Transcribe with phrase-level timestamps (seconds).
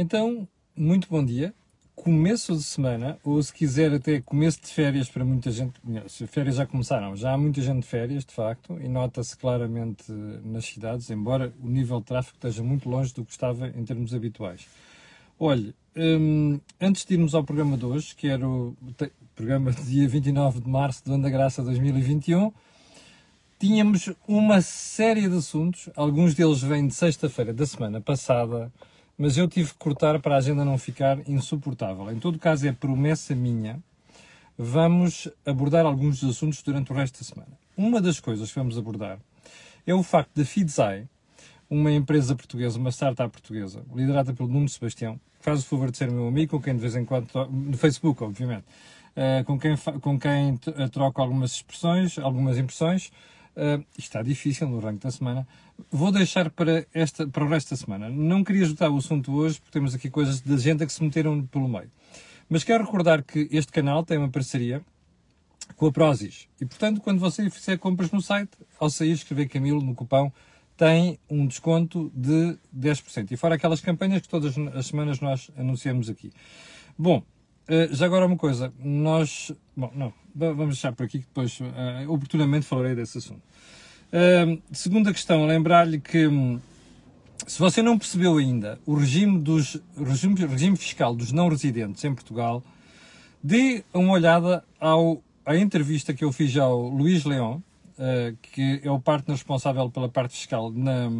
[0.00, 0.46] Então,
[0.76, 1.52] muito bom dia.
[1.96, 5.74] Começo de semana, ou se quiser até começo de férias para muita gente.
[6.06, 10.04] Se férias já começaram, já há muita gente de férias, de facto, e nota-se claramente
[10.44, 14.14] nas cidades, embora o nível de tráfego esteja muito longe do que estava em termos
[14.14, 14.68] habituais.
[15.36, 18.76] Olhe, hum, antes de irmos ao programa de hoje, que era o
[19.34, 22.52] programa de dia 29 de março do ano da graça 2021,
[23.58, 28.72] tínhamos uma série de assuntos, alguns deles vêm de sexta-feira da semana passada,
[29.18, 32.10] mas eu tive que cortar para a agenda não ficar insuportável.
[32.12, 33.82] Em todo caso, é promessa minha.
[34.56, 37.52] Vamos abordar alguns dos assuntos durante o resto da semana.
[37.76, 39.18] Uma das coisas que vamos abordar
[39.84, 41.08] é o facto da Fidzai,
[41.68, 46.10] uma empresa portuguesa, uma startup portuguesa, liderada pelo Nuno Sebastião, faz o favor de ser
[46.10, 48.64] meu amigo, com quem de vez em quando, no Facebook, obviamente,
[49.16, 50.56] uh, com quem, com quem
[50.90, 53.10] troco algumas expressões, algumas impressões,
[53.58, 55.48] Uh, está difícil no ranking da semana.
[55.90, 58.08] Vou deixar para, esta, para o resto da semana.
[58.08, 61.44] Não queria ajudar o assunto hoje, porque temos aqui coisas de agenda que se meteram
[61.44, 61.90] pelo meio.
[62.48, 64.80] Mas quero recordar que este canal tem uma parceria
[65.74, 66.46] com a Prozis.
[66.60, 70.32] E, portanto, quando você fizer compras no site, ao sair escrever Camilo no cupão,
[70.76, 73.32] tem um desconto de 10%.
[73.32, 76.32] E fora aquelas campanhas que todas as semanas nós anunciamos aqui.
[76.96, 77.24] Bom,
[77.68, 79.52] eh, já agora uma coisa, nós.
[79.76, 83.42] Bom, não, vamos deixar por aqui que depois, uh, oportunamente, falarei desse assunto.
[84.10, 86.58] Uh, segunda questão, lembrar-lhe que hum,
[87.46, 92.14] se você não percebeu ainda o regime, dos, regime, regime fiscal dos não residentes em
[92.14, 92.64] Portugal,
[93.44, 97.62] dê uma olhada ao, à entrevista que eu fiz ao Luís Leão,
[97.98, 101.10] uh, que é o partner responsável pela parte fiscal na,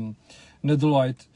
[0.63, 1.29] na Deloitte.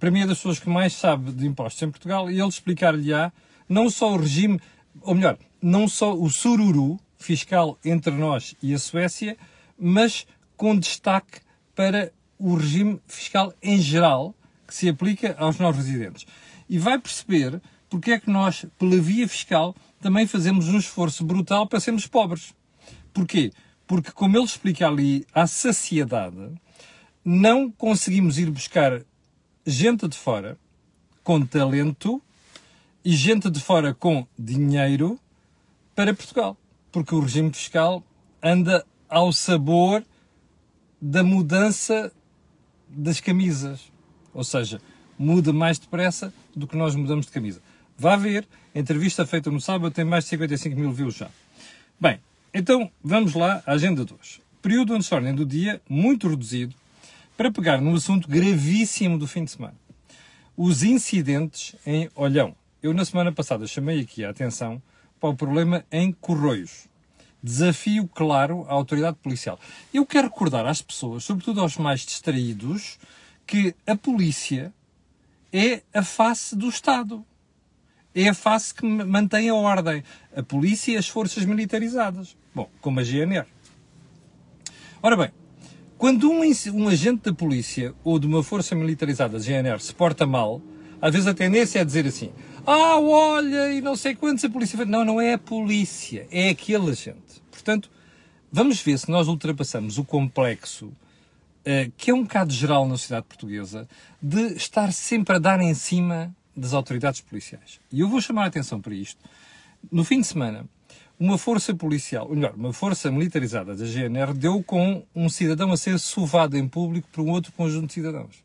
[0.00, 3.30] Para mim é das pessoas que mais sabe de impostos em Portugal e ele explicar-lhe-á
[3.68, 4.60] não só o regime,
[5.00, 9.36] ou melhor, não só o sururu fiscal entre nós e a Suécia,
[9.78, 11.40] mas com destaque
[11.74, 14.34] para o regime fiscal em geral
[14.66, 16.26] que se aplica aos não residentes.
[16.68, 21.66] E vai perceber porque é que nós, pela via fiscal, também fazemos um esforço brutal
[21.66, 22.52] para sermos pobres.
[23.12, 23.52] Porquê?
[23.86, 26.52] Porque, como ele explica ali, à saciedade,
[27.24, 29.02] não conseguimos ir buscar
[29.64, 30.58] gente de fora
[31.22, 32.22] com talento
[33.06, 35.16] e gente de fora com dinheiro
[35.94, 36.56] para Portugal.
[36.90, 38.02] Porque o regime fiscal
[38.42, 40.04] anda ao sabor
[41.00, 42.12] da mudança
[42.88, 43.92] das camisas.
[44.34, 44.80] Ou seja,
[45.16, 47.62] muda mais depressa do que nós mudamos de camisa.
[47.96, 48.44] Vá ver,
[48.74, 51.30] a entrevista feita no sábado tem mais de 55 mil views já.
[52.00, 52.18] Bem,
[52.52, 54.40] então vamos lá à agenda de hoje.
[54.60, 56.74] Período onde ordem do dia, muito reduzido,
[57.36, 59.76] para pegar num assunto gravíssimo do fim de semana.
[60.56, 62.56] Os incidentes em Olhão.
[62.86, 64.80] Eu, na semana passada, chamei aqui a atenção
[65.18, 66.86] para o problema em Corroios.
[67.42, 69.58] Desafio claro à autoridade policial.
[69.92, 72.96] Eu quero recordar às pessoas, sobretudo aos mais distraídos,
[73.44, 74.72] que a polícia
[75.52, 77.26] é a face do Estado.
[78.14, 80.04] É a face que mantém a ordem.
[80.36, 82.36] A polícia e as forças militarizadas.
[82.54, 83.48] Bom, como a GNR.
[85.02, 85.32] Ora bem,
[85.98, 86.42] quando um,
[86.72, 90.62] um agente da polícia ou de uma força militarizada, GNR, se porta mal,
[91.00, 92.32] às vezes a tendência é dizer assim:
[92.66, 94.84] ah, olha, e não sei quantos a polícia.
[94.84, 97.40] Não, não é a polícia, é aquele agente.
[97.48, 97.88] Portanto,
[98.50, 103.26] vamos ver se nós ultrapassamos o complexo, uh, que é um bocado geral na sociedade
[103.28, 103.88] portuguesa,
[104.20, 107.78] de estar sempre a dar em cima das autoridades policiais.
[107.92, 109.22] E eu vou chamar a atenção para isto.
[109.92, 110.68] No fim de semana,
[111.20, 115.76] uma força policial, ou melhor, uma força militarizada da GNR deu com um cidadão a
[115.76, 118.44] ser sovado em público por um outro conjunto de cidadãos.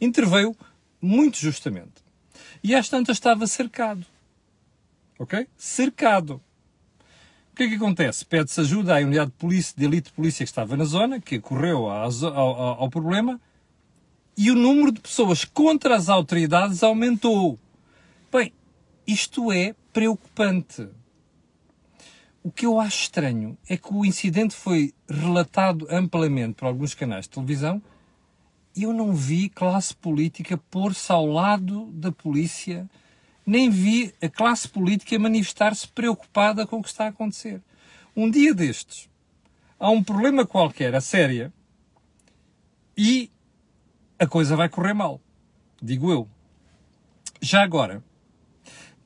[0.00, 0.54] Interveio
[1.02, 2.05] muito justamente.
[2.62, 4.04] E às tantas estava cercado.
[5.18, 5.46] Ok?
[5.56, 6.40] Cercado.
[7.52, 8.24] O que é que acontece?
[8.24, 11.40] Pede-se ajuda à unidade de, polícia, de elite de polícia que estava na zona, que
[11.40, 13.40] correu ao, ao, ao problema,
[14.36, 17.58] e o número de pessoas contra as autoridades aumentou.
[18.30, 18.52] Bem,
[19.06, 20.86] isto é preocupante.
[22.42, 27.24] O que eu acho estranho é que o incidente foi relatado amplamente por alguns canais
[27.24, 27.82] de televisão
[28.82, 32.88] eu não vi classe política pôr-se ao lado da polícia,
[33.46, 37.62] nem vi a classe política manifestar-se preocupada com o que está a acontecer.
[38.14, 39.08] Um dia destes,
[39.78, 41.52] há um problema qualquer, a séria,
[42.96, 43.30] e
[44.18, 45.20] a coisa vai correr mal.
[45.80, 46.28] Digo eu.
[47.40, 48.02] Já agora,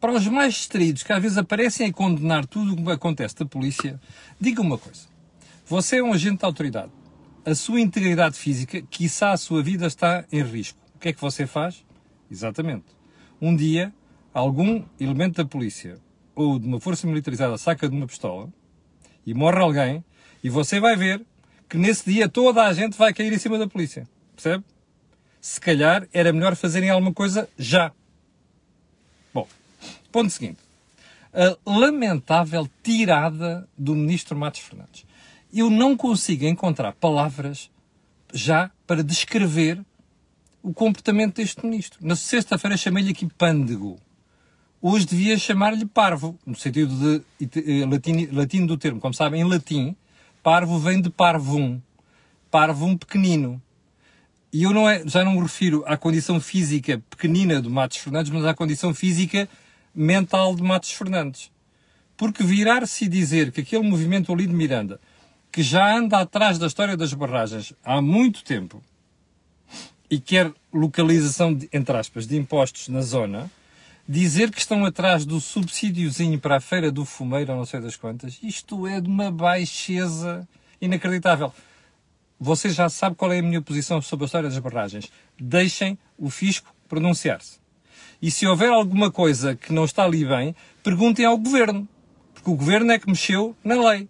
[0.00, 3.44] para os mais distraídos que às vezes aparecem a condenar tudo o que acontece da
[3.44, 4.00] polícia,
[4.40, 5.08] diga uma coisa.
[5.66, 6.90] Você é um agente da autoridade
[7.44, 10.78] a sua integridade física, quiçá a sua vida está em risco.
[10.94, 11.84] O que é que você faz?
[12.30, 12.86] Exatamente.
[13.40, 13.92] Um dia,
[14.32, 15.98] algum elemento da polícia
[16.34, 18.48] ou de uma força militarizada saca de uma pistola
[19.26, 20.04] e morre alguém,
[20.42, 21.24] e você vai ver
[21.68, 24.08] que nesse dia toda a gente vai cair em cima da polícia.
[24.34, 24.64] Percebe?
[25.40, 27.92] Se calhar era melhor fazerem alguma coisa já.
[30.12, 30.58] Ponto seguinte.
[31.32, 35.06] A lamentável tirada do ministro Matos Fernandes.
[35.52, 37.70] Eu não consigo encontrar palavras
[38.32, 39.84] já para descrever
[40.62, 41.98] o comportamento deste ministro.
[42.00, 43.98] Na sexta-feira chamei-lhe aqui pândego.
[44.80, 46.94] Hoje devia chamar-lhe parvo, no sentido
[47.38, 49.00] de latino, latino do termo.
[49.00, 49.96] Como sabem, em latim,
[50.42, 51.80] parvo vem de parvum.
[52.50, 53.60] Parvum pequenino.
[54.52, 58.32] E eu não é, já não me refiro à condição física pequenina do Matos Fernandes,
[58.32, 59.48] mas à condição física
[59.94, 61.50] mental de Matos Fernandes.
[62.16, 65.00] Porque virar-se e dizer que aquele movimento ali de Miranda,
[65.50, 68.82] que já anda atrás da história das barragens há muito tempo,
[70.10, 73.50] e quer localização, de, entre aspas, de impostos na zona,
[74.08, 78.38] dizer que estão atrás do subsídiozinho para a Feira do Fumeiro, não sei das quantas,
[78.42, 80.48] isto é de uma baixeza
[80.80, 81.52] inacreditável.
[82.40, 85.12] Você já sabe qual é a minha posição sobre a história das barragens.
[85.38, 87.60] Deixem o fisco pronunciar-se.
[88.20, 91.86] E se houver alguma coisa que não está ali bem, perguntem ao governo.
[92.34, 94.08] Porque o governo é que mexeu na lei.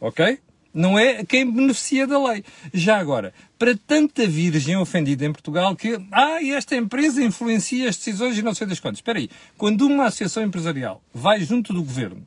[0.00, 0.38] Ok?
[0.72, 2.44] Não é quem beneficia da lei.
[2.72, 8.38] Já agora, para tanta virgem ofendida em Portugal que, ah, esta empresa influencia as decisões
[8.38, 8.98] e não sei das quantas.
[8.98, 9.28] Espera aí.
[9.58, 12.24] Quando uma associação empresarial vai junto do governo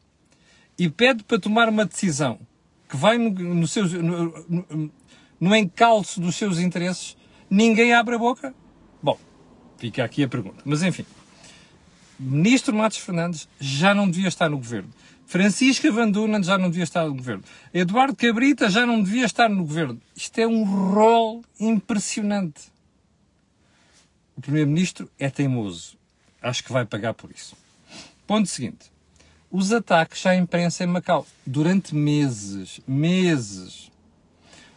[0.78, 2.38] e pede para tomar uma decisão
[2.90, 4.92] que vai no, no, seu, no, no,
[5.40, 7.16] no encalço dos seus interesses,
[7.50, 8.54] ninguém abre a boca?
[9.02, 9.18] Bom,
[9.78, 10.62] fica aqui a pergunta.
[10.66, 11.06] Mas enfim,
[12.20, 14.90] Ministro Matos Fernandes já não devia estar no governo.
[15.26, 16.12] Francisca Van
[16.44, 17.44] já não devia estar no governo.
[17.74, 20.00] Eduardo Cabrita já não devia estar no governo.
[20.16, 22.72] Isto é um rol impressionante.
[24.36, 25.98] O Primeiro-Ministro é teimoso.
[26.42, 27.56] Acho que vai pagar por isso.
[28.28, 28.94] Ponto seguinte
[29.54, 31.28] os ataques à imprensa em Macau.
[31.46, 33.92] Durante meses, meses,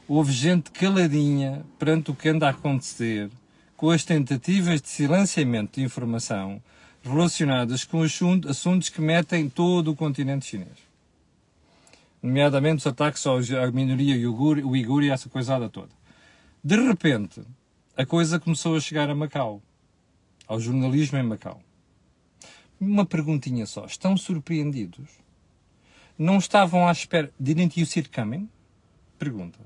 [0.06, 3.30] houve gente caladinha perante o que anda a acontecer
[3.74, 6.62] com as tentativas de silenciamento de informação
[7.06, 10.86] relacionadas com assuntos que metem todo o continente chinês.
[12.22, 15.90] Nomeadamente os ataques à minoria uigur e essa coisada toda.
[16.62, 17.42] De repente,
[17.96, 19.62] a coisa começou a chegar a Macau,
[20.46, 21.62] ao jornalismo em Macau.
[22.80, 23.86] Uma perguntinha só.
[23.86, 25.08] Estão surpreendidos?
[26.18, 27.30] Não estavam à espera.
[27.38, 28.48] Didn't you see it coming?
[29.18, 29.58] Pergunta.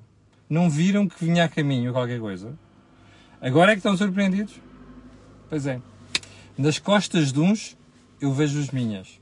[0.49, 2.57] Não viram que vinha a caminho qualquer coisa?
[3.41, 4.61] Agora é que estão surpreendidos?
[5.49, 5.81] Pois é.
[6.61, 7.75] Das costas de uns,
[8.21, 9.19] eu vejo as minhas.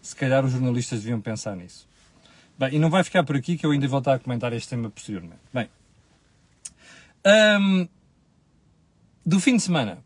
[0.00, 1.88] Se calhar os jornalistas deviam pensar nisso.
[2.56, 4.68] Bem, e não vai ficar por aqui que eu ainda vou voltar a comentar este
[4.68, 5.40] tema posteriormente.
[5.52, 5.68] Bem.
[7.60, 7.88] Um,
[9.26, 9.98] do fim de semana,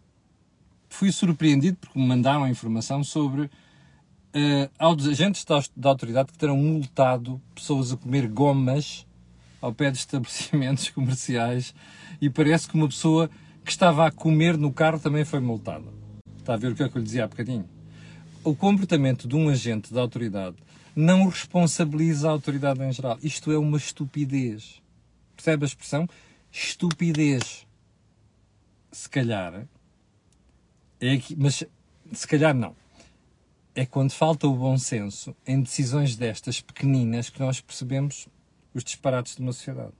[0.88, 6.56] fui surpreendido porque me mandaram a informação sobre uh, agentes da, da autoridade que terão
[6.56, 9.06] multado pessoas a comer gomas
[9.60, 11.74] ao pé de estabelecimentos comerciais
[12.18, 13.28] e parece que uma pessoa
[13.62, 16.01] que estava a comer no carro também foi multada.
[16.42, 17.68] Está a ver o que é que eu lhe dizia há bocadinho?
[18.42, 20.56] O comportamento de um agente da autoridade
[20.94, 23.16] não responsabiliza a autoridade em geral.
[23.22, 24.82] Isto é uma estupidez.
[25.36, 26.08] Percebe a expressão?
[26.50, 27.64] Estupidez.
[28.90, 29.68] Se calhar,
[31.00, 31.62] é que, mas
[32.12, 32.74] se calhar não.
[33.72, 38.28] É quando falta o bom senso em decisões destas pequeninas que nós percebemos
[38.74, 39.92] os disparates de uma sociedade.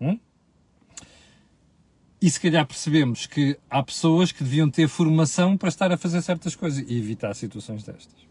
[0.00, 0.18] Hum?
[2.20, 6.20] E se calhar percebemos que há pessoas que deviam ter formação para estar a fazer
[6.20, 8.28] certas coisas e evitar situações destas.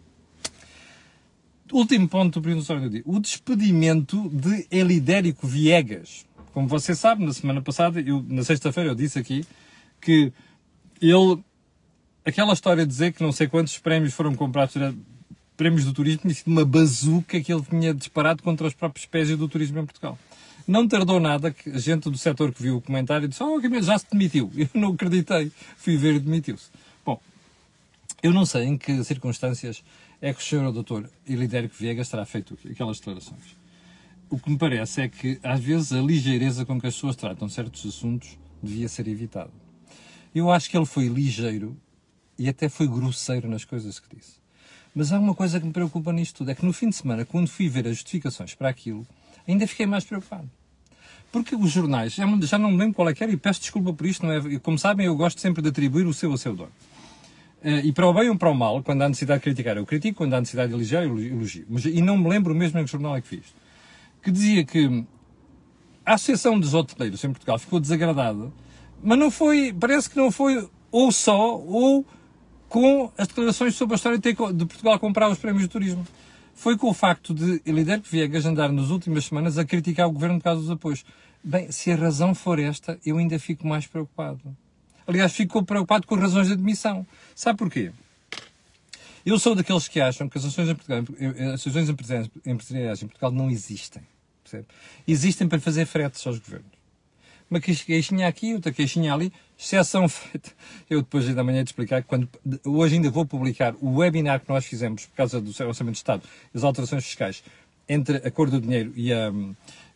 [1.71, 3.03] Último ponto do primeiro do dia.
[3.05, 6.25] O despedimento de Elidérico Viegas.
[6.53, 9.45] Como você sabe, na semana passada, eu, na sexta-feira, eu disse aqui
[10.01, 10.31] que
[11.01, 11.43] ele
[12.25, 14.75] aquela história de dizer que não sei quantos prémios foram comprados,
[15.55, 19.29] prémios do turismo, tinha sido uma bazuca que ele tinha disparado contra os próprios pés
[19.35, 20.17] do turismo em Portugal.
[20.67, 23.97] Não tardou nada que a gente do setor que viu o comentário disse: Oh, já
[23.97, 24.51] se demitiu.
[24.57, 25.49] Eu não acreditei.
[25.77, 26.69] Fui ver e demitiu-se.
[27.05, 27.21] Bom,
[28.21, 29.81] eu não sei em que circunstâncias
[30.21, 33.55] é que o senhor doutor Ilidérico Viegas terá feito aquelas declarações.
[34.29, 37.47] O que me parece é que, às vezes, a ligeireza com que as pessoas tratam
[37.47, 39.51] certos assuntos devia ser evitada.
[40.35, 41.77] Eu acho que ele foi ligeiro
[42.37, 44.33] e até foi grosseiro nas coisas que disse.
[44.93, 47.23] Mas há uma coisa que me preocupa nisto tudo, é que no fim de semana,
[47.23, 49.07] quando fui ver as justificações para aquilo,
[49.47, 50.49] ainda fiquei mais preocupado.
[51.43, 54.05] Porque os jornais, já não me lembro qual é que era, e peço desculpa por
[54.05, 54.59] isto, não é?
[54.59, 56.71] como sabem, eu gosto sempre de atribuir o seu a seu dono.
[57.63, 59.85] Eh, e para o bem ou para o mal, quando há necessidade de criticar, eu
[59.85, 61.65] critico, quando há necessidade de elogiar, eu elogio.
[61.69, 63.45] Mas, e não me lembro mesmo em que jornal é que fiz.
[64.21, 65.03] Que dizia que
[66.05, 68.51] a Associação dos Hoteleiros em Portugal ficou desagradada,
[69.03, 72.05] mas não foi, parece que não foi ou só, ou
[72.69, 76.05] com as declarações sobre a história de Portugal comprar os prémios de turismo.
[76.53, 80.37] Foi com o facto de Eliderco Viegas andar nas últimas semanas a criticar o governo
[80.37, 81.05] por causa dos apoios.
[81.47, 84.41] Bem, se a razão for esta, eu ainda fico mais preocupado.
[85.07, 87.07] Aliás, fico preocupado com razões de admissão.
[87.33, 87.93] Sabe porquê?
[89.25, 90.67] Eu sou daqueles que acham que as ações,
[92.45, 94.03] empresariais em Portugal não existem.
[94.43, 94.65] Percebe?
[95.07, 96.69] Existem para fazer fretes aos governos.
[97.49, 100.51] Uma queixinha aqui, outra queixinha ali, exceção feita.
[100.89, 102.27] Eu depois da manhã de explicar quando,
[102.65, 106.23] hoje ainda vou publicar o webinar que nós fizemos por causa do Orçamento de Estado,
[106.53, 107.41] as alterações fiscais,
[107.87, 109.31] entre a cor do dinheiro e a,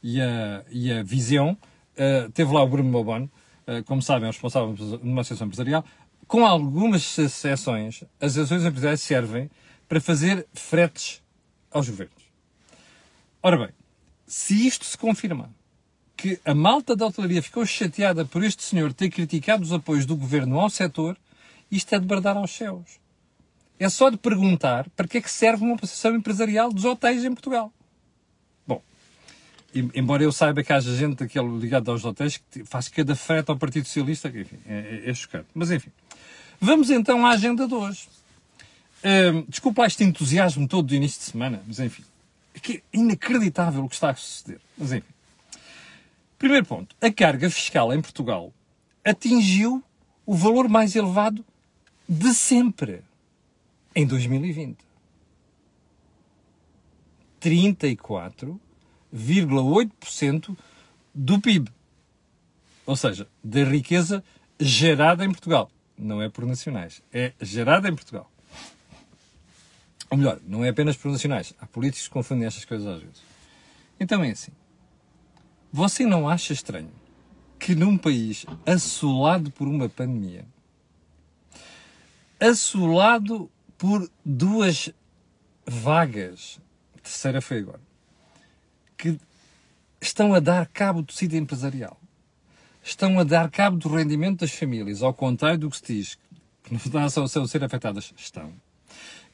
[0.02, 1.58] e a, e a visão.
[1.94, 5.86] Uh, teve lá o Bruno Bobon, uh, como sabem, é responsável de uma associação empresarial.
[6.28, 9.50] Com algumas exceções, as ações empresariais servem
[9.88, 11.22] para fazer fretes
[11.70, 12.24] aos governos.
[13.44, 13.70] Ora bem,
[14.26, 15.50] se isto se confirmar,
[16.16, 20.16] que a malta da hotelaria ficou chateada por este senhor ter criticado os apoios do
[20.16, 21.18] governo ao setor,
[21.72, 23.00] isto é de bradar aos céus.
[23.80, 27.34] É só de perguntar para que é que serve uma associação empresarial dos hotéis em
[27.34, 27.74] Portugal.
[29.74, 33.58] Embora eu saiba que haja gente aquele ligado aos hotéis que faz cada frete ao
[33.58, 35.48] Partido Socialista, que enfim, é, é, é chocante.
[35.54, 35.92] Mas enfim,
[36.60, 38.10] vamos então à agenda de hoje.
[39.48, 42.04] Desculpa este entusiasmo todo do início de semana, mas enfim,
[42.54, 44.60] é é inacreditável o que está a suceder.
[44.78, 45.08] Mas enfim.
[46.38, 46.96] Primeiro ponto.
[47.02, 48.54] A carga fiscal em Portugal
[49.06, 49.84] atingiu
[50.26, 51.46] o valor mais elevado
[52.08, 53.02] de sempre
[53.96, 54.78] em 2020.
[59.14, 60.58] 34,8%
[61.14, 61.72] do PIB.
[62.86, 64.24] Ou seja, da riqueza
[64.60, 65.72] gerada em Portugal.
[65.98, 67.02] Não é por nacionais.
[67.14, 68.30] É gerada em Portugal.
[70.10, 71.54] Ou melhor, não é apenas por nacionais.
[71.60, 73.22] Há políticos que confundem estas coisas às vezes.
[74.00, 74.52] Então é assim.
[75.72, 76.92] Você não acha estranho
[77.58, 80.46] que num país assolado por uma pandemia,
[82.40, 84.92] assolado por duas
[85.66, 86.60] vagas,
[87.02, 87.80] terceira foi agora,
[89.02, 89.20] que
[90.00, 92.00] estão a dar cabo do tecido empresarial,
[92.84, 96.20] estão a dar cabo do rendimento das famílias, ao contrário do que se diz,
[96.64, 98.54] que não são a ser afetadas, estão,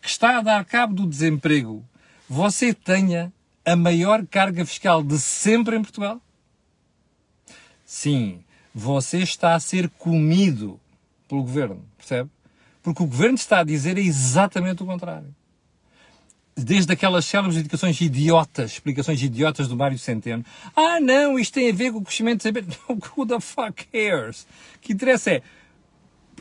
[0.01, 1.85] que está a dar cabo do desemprego,
[2.29, 3.31] você tenha
[3.65, 6.21] a maior carga fiscal de sempre em Portugal?
[7.85, 8.41] Sim,
[8.73, 10.79] você está a ser comido
[11.27, 12.29] pelo governo, percebe?
[12.81, 15.35] Porque o governo está a dizer exatamente o contrário.
[16.57, 20.43] Desde aquelas célebres indicações idiotas, explicações idiotas do Mário Centeno.
[20.75, 22.65] Ah, não, isto tem a ver com o crescimento de saber.
[22.89, 24.47] who the fuck cares?
[24.81, 25.41] Que interessa é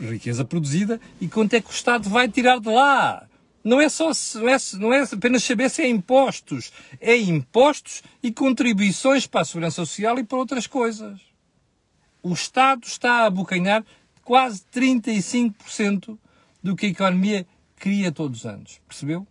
[0.00, 3.26] riqueza produzida e quanto é que o Estado vai tirar de lá.
[3.62, 8.32] Não é só não é, não é apenas saber se é impostos, é impostos e
[8.32, 11.20] contribuições para a segurança social e para outras coisas
[12.26, 13.84] o Estado está a abocanhar
[14.24, 16.18] quase 35%
[16.60, 17.46] do que a economia
[17.76, 18.80] cria todos os anos.
[18.88, 19.24] Percebeu?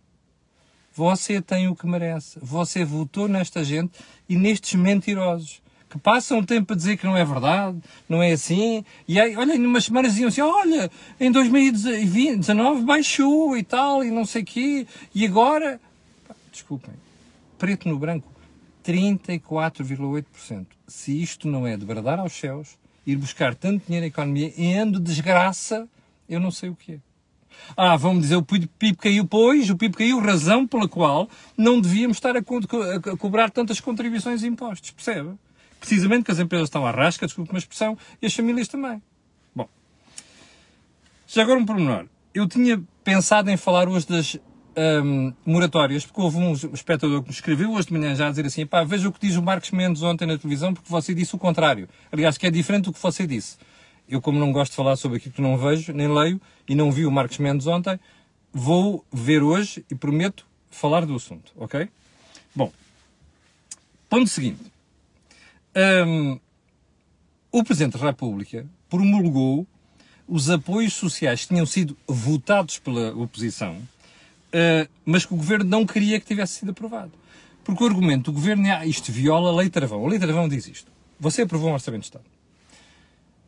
[0.96, 2.38] Você tem o que merece.
[2.40, 3.92] Você votou nesta gente
[4.26, 5.60] e nestes mentirosos
[5.90, 8.82] que passam o tempo a dizer que não é verdade, não é assim.
[9.06, 14.24] E aí, olha, umas semanas diziam assim: olha, em 2019 baixou e tal, e não
[14.24, 15.78] sei o quê, e agora.
[16.50, 16.94] Desculpem,
[17.58, 18.32] preto no branco,
[18.82, 20.66] 34,8%.
[20.88, 24.78] Se isto não é de bradar aos céus, ir buscar tanto dinheiro na economia em
[24.78, 25.86] ano de desgraça,
[26.26, 27.05] eu não sei o que é.
[27.76, 32.16] Ah, vamos dizer, o PIB caiu, pois, o PIB caiu, razão pela qual não devíamos
[32.16, 35.30] estar a, co a cobrar tantas contribuições e impostos, percebe?
[35.78, 39.02] Precisamente que as empresas estão à rasca, desculpe uma expressão, e as famílias também.
[39.54, 39.68] Bom,
[41.26, 42.06] já agora um pormenor.
[42.34, 44.38] Eu tinha pensado em falar hoje das
[44.76, 48.46] um, moratórias, porque houve um espectador que me escreveu hoje de manhã já a dizer
[48.46, 51.34] assim, pá, veja o que diz o Marcos Mendes ontem na televisão, porque você disse
[51.34, 51.88] o contrário.
[52.12, 53.56] Aliás, que é diferente do que você disse.
[54.08, 56.92] Eu, como não gosto de falar sobre aquilo que não vejo, nem leio, e não
[56.92, 57.98] vi o Marcos Mendes ontem,
[58.52, 61.88] vou ver hoje e prometo falar do assunto, ok?
[62.54, 62.72] Bom,
[64.08, 64.62] ponto seguinte.
[66.06, 66.38] Um,
[67.52, 69.66] o Presidente da República promulgou
[70.28, 73.80] os apoios sociais que tinham sido votados pela oposição
[74.56, 77.12] uh, mas que o governo não queria que tivesse sido aprovado.
[77.64, 80.04] Porque o argumento do governo é, ah, isto viola a lei Travão.
[80.04, 80.90] A lei Travão diz isto.
[81.18, 82.24] Você aprovou um orçamento de Estado.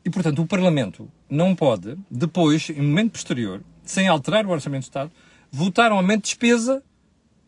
[0.08, 4.88] E, portanto, o Parlamento não pode, depois, em momento posterior, sem alterar o orçamento de
[4.88, 5.12] Estado,
[5.52, 6.82] votar um aumento de despesa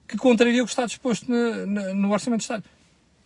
[0.06, 2.64] que contraria o que está disposto no, no, no orçamento de Estado.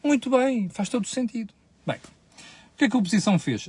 [0.04, 1.52] Muito bem, faz todo sentido.
[1.84, 3.68] Bem, o que é que a oposição fez?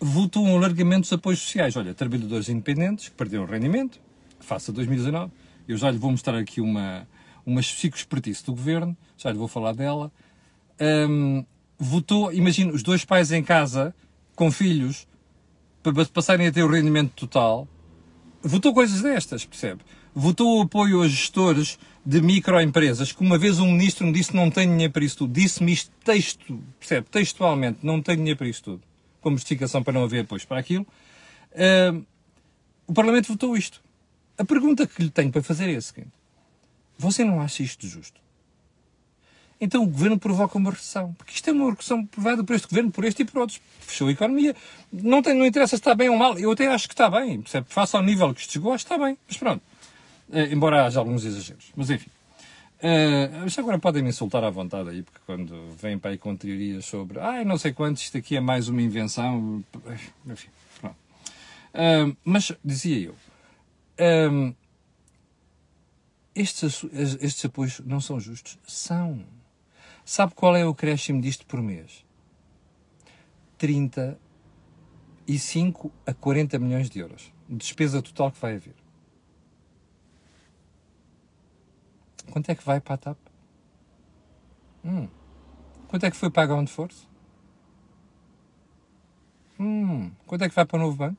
[0.00, 1.76] Votou um alargamento dos apoios sociais.
[1.76, 4.00] Olha, trabalhadores independentes que perderam rendimento,
[4.40, 5.30] face a 2019,
[5.68, 7.06] eu já lhe vou mostrar aqui uma,
[7.44, 10.10] uma psicoespertice do governo, já lhe vou falar dela.
[10.80, 11.44] Um,
[11.78, 13.94] votou, imagina, os dois pais em casa,
[14.34, 15.06] com filhos,
[15.82, 17.68] para passarem a ter o rendimento total,
[18.42, 19.82] votou coisas destas, percebe?
[20.14, 24.50] Votou o apoio a gestores de microempresas, que uma vez um ministro me disse não
[24.50, 25.32] tenho dinheiro para isso tudo.
[25.32, 27.08] Disse-me isto texto, percebe?
[27.10, 28.82] Textualmente, não tenho dinheiro para isso tudo.
[29.20, 30.86] Como justificação para não haver apoio para aquilo.
[31.52, 32.04] Uh,
[32.86, 33.82] o Parlamento votou isto.
[34.36, 36.12] A pergunta que lhe tenho para fazer é a seguinte:
[36.98, 38.20] Você não acha isto justo?
[39.64, 41.14] Então o governo provoca uma recessão.
[41.14, 43.60] Porque isto é uma recessão provada por este governo, por este e por outros.
[43.78, 44.56] Fechou a economia.
[44.92, 46.36] Não, tem, não interessa se está bem ou mal.
[46.36, 47.40] Eu até acho que está bem.
[47.40, 47.68] Percebe?
[47.68, 49.16] Face ao nível que isto chegou, acho que está bem.
[49.28, 49.62] Mas pronto.
[50.28, 51.72] Uh, embora haja alguns exageros.
[51.76, 52.10] Mas enfim.
[52.78, 56.34] Uh, mas agora podem me insultar à vontade aí, porque quando vêm para aí com
[56.34, 59.62] teorias sobre ah, não sei quantos, isto aqui é mais uma invenção.
[60.26, 60.48] Enfim,
[60.80, 60.96] pronto.
[61.72, 63.14] Uh, mas dizia eu.
[64.32, 64.52] Uh,
[66.34, 66.84] estes,
[67.20, 68.58] estes apoios não são justos?
[68.66, 69.24] São.
[70.04, 72.04] Sabe qual é o acréscimo disto por mês?
[73.56, 77.32] 35 a 40 milhões de euros.
[77.48, 78.74] Despesa total que vai haver.
[82.30, 83.18] Quanto é que vai para a TAP?
[84.84, 85.08] Hum.
[85.86, 87.06] Quanto é que foi para a Ground Force?
[89.60, 90.10] Hum.
[90.26, 91.18] Quanto é que vai para o novo banco?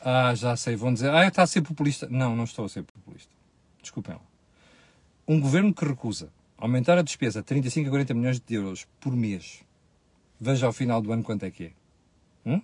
[0.00, 0.76] Ah, já sei.
[0.76, 2.08] Vão dizer, ah, está a ser populista.
[2.08, 3.34] Não, não estou a ser populista.
[3.82, 4.22] Desculpem lá.
[5.28, 9.14] Um governo que recusa aumentar a despesa a 35 a 40 milhões de euros por
[9.14, 9.62] mês,
[10.40, 11.72] veja ao final do ano quanto é que é.
[12.44, 12.62] Hum?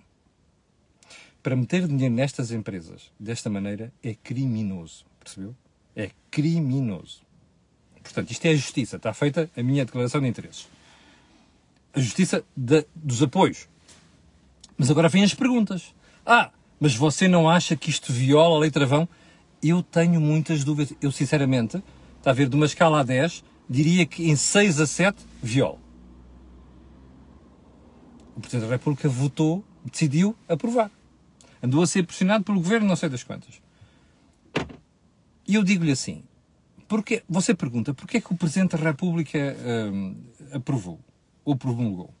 [1.41, 5.05] Para meter dinheiro nestas empresas desta maneira é criminoso.
[5.19, 5.55] Percebeu?
[5.95, 7.21] É criminoso.
[8.01, 8.97] Portanto, isto é a justiça.
[8.97, 10.67] Está feita a minha declaração de interesses.
[11.93, 13.67] A justiça de, dos apoios.
[14.77, 15.93] Mas agora vêm as perguntas.
[16.25, 19.07] Ah, mas você não acha que isto viola a lei travão?
[19.61, 20.95] Eu tenho muitas dúvidas.
[21.01, 21.81] Eu, sinceramente,
[22.17, 25.79] está a ver, de uma escala a 10, diria que em 6 a 7 viola.
[28.35, 30.91] O Presidente da República votou, decidiu aprovar.
[31.61, 33.61] Andou a ser pressionado pelo governo, não sei das quantas.
[35.47, 36.23] E eu digo-lhe assim:
[36.87, 39.39] porque, você pergunta, porquê é que o Presidente da República
[39.91, 40.15] hum,
[40.51, 40.99] aprovou
[41.43, 42.13] ou promulgou?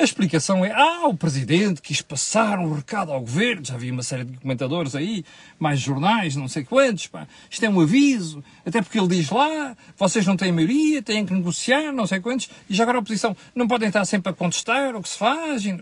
[0.00, 4.02] A explicação é: ah, o Presidente quis passar um recado ao Governo, já havia uma
[4.02, 5.26] série de comentadores aí,
[5.58, 7.28] mais jornais, não sei quantos, pá.
[7.50, 11.34] isto é um aviso, até porque ele diz lá, vocês não têm maioria, têm que
[11.34, 14.96] negociar, não sei quantos, e já agora a oposição não podem estar sempre a contestar
[14.96, 15.66] o que se faz.
[15.66, 15.78] E...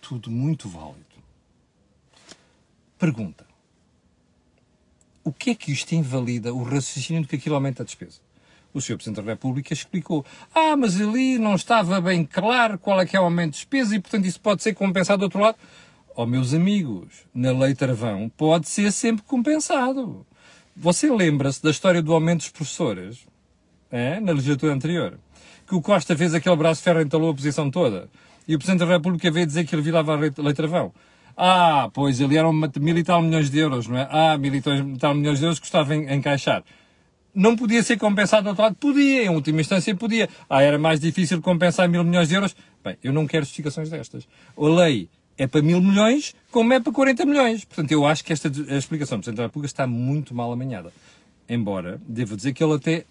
[0.00, 1.04] Tudo muito válido.
[2.96, 3.44] Pergunta.
[5.24, 8.20] O que é que isto invalida o raciocínio de que aquilo aumenta a despesa?
[8.76, 8.96] O Sr.
[8.96, 10.24] Presidente da República explicou.
[10.54, 13.96] Ah, mas ali não estava bem claro qual é que é o aumento de despesa
[13.96, 15.56] e, portanto, isso pode ser compensado do outro lado.
[16.14, 20.26] Oh, meus amigos, na lei Travão pode ser sempre compensado.
[20.76, 23.26] Você lembra-se da história do aumento dos professores?
[23.90, 24.20] É?
[24.20, 25.18] Na legislatura anterior.
[25.66, 28.08] Que o Costa fez aquele braço de ferro e entalou a posição toda.
[28.46, 30.92] E o Presidente da República veio dizer que ele virava a lei Travão.
[31.36, 34.08] Ah, pois, ali eram mil e tal milhões de euros, não é?
[34.10, 34.62] Ah, mil e
[34.98, 36.62] tal milhões de euros que custava encaixar
[37.36, 38.76] não podia ser compensado do outro lado?
[38.76, 40.28] Podia, em última instância podia.
[40.48, 42.56] Ah, era mais difícil compensar mil milhões de euros?
[42.82, 44.26] Bem, eu não quero justificações destas.
[44.56, 47.64] A lei é para mil milhões, como é para 40 milhões.
[47.66, 50.90] Portanto, eu acho que esta a explicação do Presidente da República está muito mal amanhada.
[51.48, 53.04] Embora, devo dizer que ele até,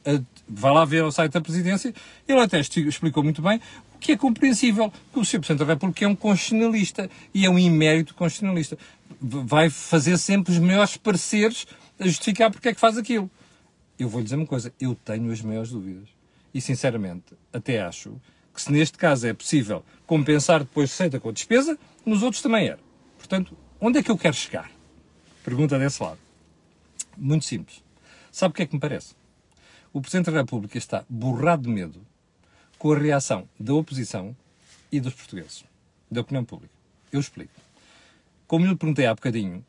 [0.49, 1.93] vai lá ver ao site da Presidência,
[2.27, 3.61] ele até explicou muito bem
[3.95, 5.39] o que é compreensível, que o Sr.
[5.39, 8.77] Presidente da República é um constitucionalista e é um imérito constitucionalista.
[9.21, 11.65] Vai fazer sempre os melhores pareceres
[11.97, 13.29] a justificar porque é que faz aquilo
[13.97, 16.09] eu vou lhe dizer uma coisa, eu tenho as maiores dúvidas.
[16.53, 18.19] E, sinceramente, até acho
[18.53, 22.67] que se neste caso é possível compensar depois receita com a despesa, nos outros também
[22.67, 22.79] era.
[23.17, 24.71] Portanto, onde é que eu quero chegar?
[25.43, 26.19] Pergunta desse lado.
[27.17, 27.83] Muito simples.
[28.31, 29.15] Sabe o que é que me parece?
[29.91, 32.01] O Presidente da República está borrado de medo
[32.77, 34.35] com a reação da oposição
[34.91, 35.63] e dos portugueses,
[36.09, 36.73] da opinião pública.
[37.11, 37.53] Eu explico.
[38.47, 39.65] Como lhe perguntei há bocadinho,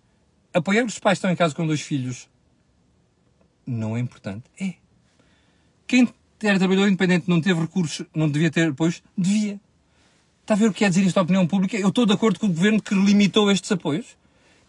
[0.53, 2.29] apoiar os pais que estão em casa com dois filhos
[3.66, 4.44] não é importante?
[4.61, 4.74] É.
[5.87, 6.09] Quem
[6.42, 9.02] era trabalhador independente não teve recursos, não devia ter apoios?
[9.16, 9.61] Devia.
[10.42, 11.76] Está a ver o que quer dizer isto à opinião pública?
[11.76, 14.16] Eu estou de acordo com o governo que limitou estes apoios.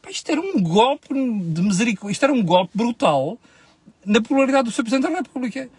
[0.02, 3.38] Pá, isto era um golpe de misericórdia, isto era um golpe brutal
[4.06, 4.84] na popularidade do Sr.
[4.84, 5.70] Presidente da República.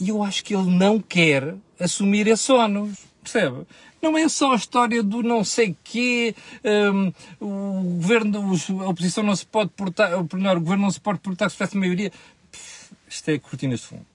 [0.00, 3.04] E eu acho que ele não quer assumir esse ónus.
[3.22, 3.66] Percebe?
[4.00, 9.34] Não é só a história do não sei quê, um, o governo, a oposição não
[9.34, 12.12] se pode portar, ou melhor, o governo não se pode portar se tivesse maioria
[13.08, 14.06] isto é cortinas de fundo.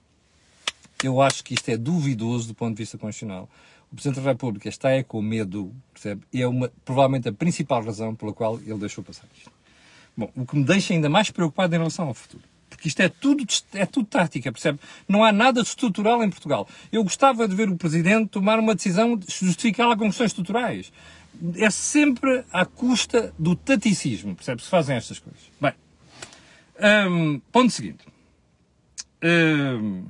[1.02, 3.48] Eu acho que isto é duvidoso do ponto de vista constitucional.
[3.90, 6.22] O Presidente da República está é com medo, percebe?
[6.32, 9.50] E é uma, provavelmente a principal razão pela qual ele deixou passar isto.
[10.16, 12.44] Bom, o que me deixa ainda mais preocupado em relação ao futuro.
[12.70, 14.78] Porque isto é tudo, é tudo tática, percebe?
[15.06, 16.66] Não há nada estrutural em Portugal.
[16.90, 20.92] Eu gostava de ver o Presidente tomar uma decisão de justificá-la com questões estruturais.
[21.56, 24.62] É sempre à custa do taticismo, percebe?
[24.62, 25.42] Se fazem estas coisas.
[25.60, 25.72] Bem,
[27.08, 28.11] hum, ponto seguinte.
[29.22, 30.04] Hum...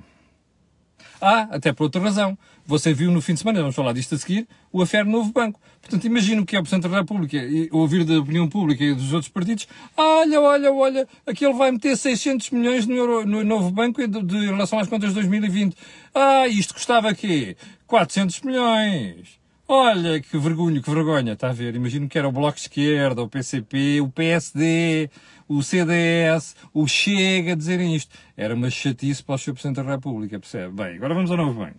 [1.24, 2.36] Ah, até por outra razão.
[2.66, 5.60] você viu no fim de semana, vamos falar disto a seguir, o affair Novo Banco.
[5.80, 9.12] Portanto, imagino que é o Presidente da República e ouvir da opinião pública e dos
[9.12, 14.06] outros partidos, olha, olha, olha, aquele vai meter 600 milhões no, Euro, no Novo Banco
[14.06, 15.76] de, de, em relação às contas de 2020.
[16.12, 17.56] Ah, isto custava quê?
[17.86, 19.41] 400 milhões.
[19.74, 21.74] Olha, que vergonha, que vergonha, está a ver?
[21.74, 25.08] Imagino que era o Bloco de Esquerda, o PCP, o PSD,
[25.48, 28.14] o CDS, o Chega a dizerem isto.
[28.36, 29.54] Era uma chatice para o Sr.
[29.54, 30.74] Presidente da República, percebe?
[30.74, 31.78] Bem, agora vamos ao Novo Banco.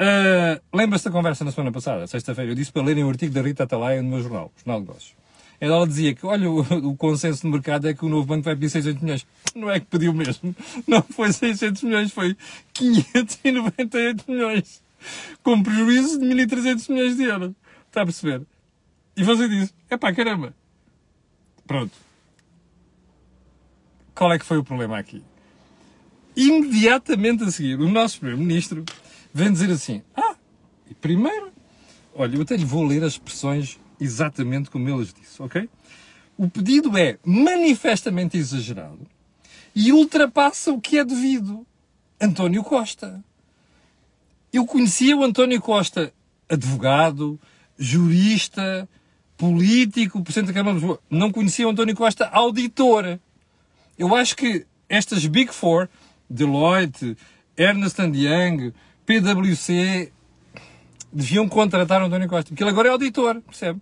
[0.00, 2.52] Uh, Lembra-se da conversa na semana passada, sexta-feira?
[2.52, 5.14] Eu disse para lerem o artigo da Rita Atalaia no meu jornal, Jornal de Negócios.
[5.60, 8.54] Ela dizia que, olha, o, o, consenso de mercado é que o novo banco vai
[8.54, 9.26] pedir 600 milhões.
[9.54, 10.56] Não é que pediu mesmo.
[10.88, 12.34] Não foi 600 milhões, foi
[12.72, 14.85] 598 milhões.
[15.42, 17.52] Com prejuízo de 1.300 milhões de euros.
[17.86, 18.42] Está a perceber?
[19.16, 20.54] E você diz, é pá, caramba.
[21.66, 21.92] Pronto.
[24.14, 25.22] Qual é que foi o problema aqui?
[26.34, 28.84] Imediatamente a seguir, o nosso Primeiro-Ministro
[29.32, 30.36] vem dizer assim: Ah,
[31.00, 31.52] primeiro,
[32.14, 35.68] olha, eu até lhe vou ler as expressões exatamente como ele disse, ok?
[36.36, 39.06] O pedido é manifestamente exagerado
[39.74, 41.66] e ultrapassa o que é devido.
[42.20, 43.22] António Costa.
[44.56, 46.14] Eu conhecia o António Costa,
[46.48, 47.38] advogado,
[47.78, 48.88] jurista,
[49.36, 50.98] político, presidente da Câmara de Lisboa.
[51.10, 53.18] Não conhecia o António Costa, auditor.
[53.98, 55.90] Eu acho que estas Big Four,
[56.30, 57.18] Deloitte,
[57.54, 58.72] Ernest Young,
[59.04, 60.10] PwC,
[61.12, 63.78] deviam contratar o António Costa, porque ele agora é auditor, percebe?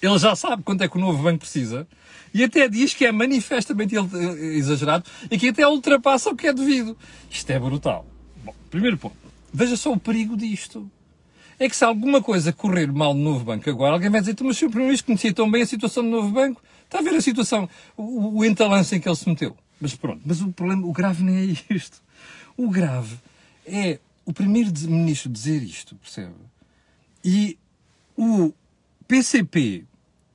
[0.00, 1.88] Ele já sabe quanto é que o novo banco precisa
[2.32, 6.96] e até diz que é manifestamente exagerado e que até ultrapassa o que é devido.
[7.28, 8.06] Isto é brutal.
[8.44, 9.21] Bom, primeiro ponto.
[9.52, 10.90] Veja só o perigo disto.
[11.58, 14.56] É que se alguma coisa correr mal no novo banco agora, alguém vai dizer, mas
[14.56, 14.66] o.
[14.66, 16.62] Primeiro-Ministro conhecia tão bem a situação do novo banco.
[16.84, 19.56] Está a ver a situação, o, o entalance em que ele se meteu.
[19.80, 22.02] Mas pronto, mas o problema, o grave nem é isto.
[22.56, 23.16] O grave
[23.66, 26.34] é o Primeiro-Ministro dizer isto, percebe?
[27.24, 27.58] E
[28.16, 28.52] o
[29.06, 29.84] PCP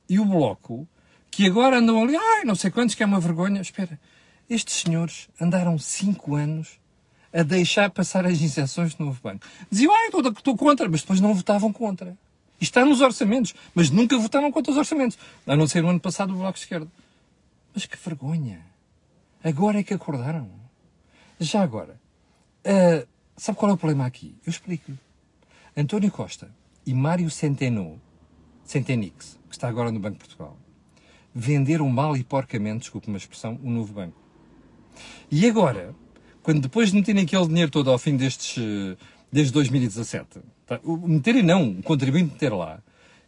[0.10, 0.88] e o Bloco,
[1.30, 3.62] que agora andam ali, ai, não sei quantos, que é uma vergonha.
[3.62, 4.00] Espera,
[4.50, 6.80] estes senhores andaram cinco anos
[7.38, 9.46] a deixar passar as injeções do novo banco.
[9.70, 12.18] Diziam, ai, estou, estou contra, mas depois não votavam contra.
[12.60, 15.20] Está nos orçamentos, mas nunca votaram contra os orçamentos.
[15.46, 16.88] A não ser no ano passado o Bloco de Esquerda.
[17.76, 18.66] Mas que vergonha.
[19.44, 20.50] Agora é que acordaram.
[21.40, 22.02] Já agora,
[22.66, 24.36] uh, sabe qual é o problema aqui?
[24.44, 24.98] Eu explico-lhe.
[25.76, 26.50] António Costa
[26.88, 28.02] e Mário Centeno,
[28.66, 30.58] Centenix, que está agora no Banco de Portugal,
[31.36, 34.20] venderam mal e porcamente, desculpe uma expressão, o novo banco.
[35.30, 35.94] E agora,
[36.48, 38.96] quando depois de meterem aquele dinheiro todo ao fim destes, eh,
[39.30, 40.80] desde 2017, tá?
[40.86, 42.82] meterem não, o contribuinte meter lá,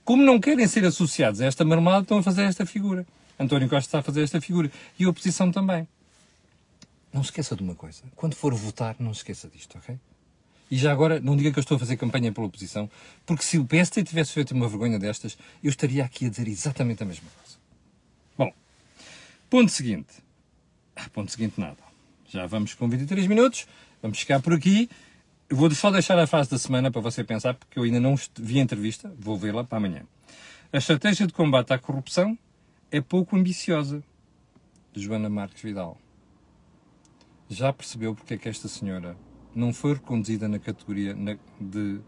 [0.06, 3.06] como não querem ser associados a esta marmelada, estão a fazer esta figura.
[3.38, 4.72] António Costa está a fazer esta figura.
[4.98, 5.86] E a oposição também.
[7.12, 8.04] Não se esqueça de uma coisa.
[8.16, 10.00] Quando for votar, não se esqueça disto, ok?
[10.72, 12.90] E já agora, não diga que eu estou a fazer campanha pela oposição,
[13.26, 17.04] porque se o PST tivesse feito uma vergonha destas, eu estaria aqui a dizer exatamente
[17.04, 17.58] a mesma coisa.
[18.38, 18.54] Bom,
[19.50, 20.24] ponto seguinte.
[20.96, 21.89] Ah, ponto seguinte, nada.
[22.30, 23.68] Já vamos com 23 minutos,
[24.02, 24.88] vamos ficar por aqui.
[25.50, 28.60] Vou só deixar a fase da semana para você pensar, porque eu ainda não vi
[28.60, 30.04] a entrevista, vou vê-la para amanhã.
[30.72, 32.38] A estratégia de combate à corrupção
[32.92, 34.04] é pouco ambiciosa,
[34.94, 35.98] de Joana Marques Vidal.
[37.50, 39.18] Já percebeu porque é que esta senhora
[39.56, 41.16] não foi reconduzida na categoria
[41.60, 42.00] de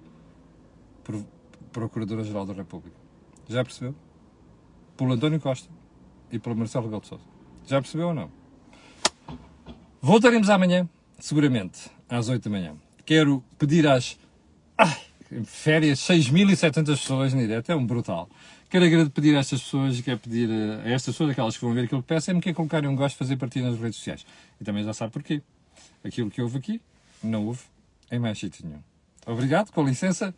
[1.72, 2.96] Procuradora-Geral da República.
[3.50, 3.96] Já percebeu?
[4.96, 5.68] Pelo António Costa
[6.32, 7.24] e pelo Marcelo Rebelo de Sousa.
[7.66, 8.41] Já percebeu ou não?
[10.04, 12.74] Voltaremos amanhã, seguramente, às 8 da manhã.
[13.06, 14.18] Quero pedir às
[14.76, 14.98] ai,
[15.46, 18.28] férias 6.700 pessoas na direto, é um brutal.
[18.68, 22.02] Quero pedir a estas pessoas, quero pedir a estas pessoas, aquelas que vão ver aquilo
[22.02, 24.26] que peço, é-me que colocarem um gosto fazer partida nas redes sociais.
[24.60, 25.40] E também já sabe porquê.
[26.04, 26.82] Aquilo que houve aqui,
[27.24, 27.60] não houve
[28.12, 28.82] em mais sítio nenhum.
[29.28, 30.34] Obrigado, com licença,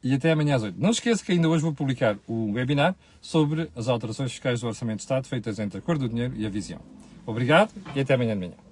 [0.00, 0.80] e até amanhã às 8.
[0.80, 4.98] Não esqueça que ainda hoje vou publicar o webinar sobre as alterações fiscais do Orçamento
[4.98, 6.78] de Estado feitas entre a cor do dinheiro e a visão.
[7.26, 8.67] Obrigado e até amanhã de manhã.